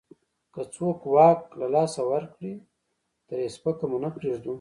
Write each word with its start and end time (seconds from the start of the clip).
که 0.53 0.61
څوک 0.75 0.99
واک 1.13 1.39
له 1.59 1.67
لاسه 1.75 2.01
ورکړي، 2.11 2.53
ترې 3.27 3.45
سپکه 3.55 3.85
مو 3.89 3.97
نه 4.03 4.09
پرېږدو. 4.15 4.49